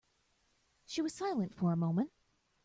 She 0.87 1.03
was 1.03 1.13
silent 1.13 1.53
for 1.53 1.71
a 1.71 1.75
moment. 1.75 2.09